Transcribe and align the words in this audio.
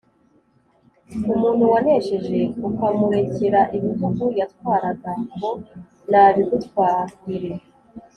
umuntu 1.33 1.63
wanesheje 1.73 2.39
ukamurekera 2.67 3.61
ibihugu 3.77 4.23
yatwaraga, 4.39 5.11
ngo 5.33 5.51
nabigutwarire! 6.09 7.51